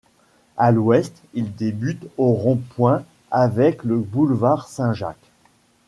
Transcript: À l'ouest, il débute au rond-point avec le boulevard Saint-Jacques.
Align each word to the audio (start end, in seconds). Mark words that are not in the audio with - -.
À 0.57 0.71
l'ouest, 0.71 1.15
il 1.35 1.55
débute 1.55 2.07
au 2.17 2.31
rond-point 2.33 3.03
avec 3.29 3.83
le 3.83 3.99
boulevard 3.99 4.67
Saint-Jacques. 4.67 5.29